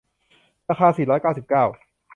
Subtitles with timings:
[0.69, 1.65] ราคา สี่ร้อยเก้าสิบเก้า